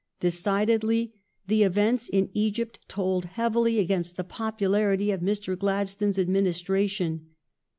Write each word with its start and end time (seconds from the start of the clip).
Decidedly 0.19 1.13
the 1.45 1.61
events 1.61 2.09
in 2.09 2.31
Egypt 2.33 2.79
told 2.87 3.25
heavily 3.25 3.77
against 3.77 4.17
the 4.17 4.23
popularity 4.23 5.11
of 5.11 5.21
Mr. 5.21 5.55
Gladstone's 5.55 6.17
administration. 6.17 7.27